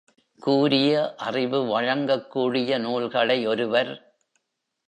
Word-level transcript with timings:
கூரிய 0.41 0.93
அறிவு 1.17 1.59
வழங்கக் 1.67 2.31
கூடிய 2.31 2.79
நூல்களை 2.79 3.47
ஒருவர் 3.47 3.93